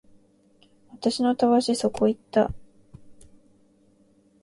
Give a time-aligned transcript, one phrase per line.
[0.93, 2.51] 私のたわしそこ行った